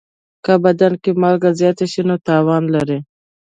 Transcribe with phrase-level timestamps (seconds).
[0.45, 2.99] که بدن کې مالګه زیاته شي، نو تاوان لري.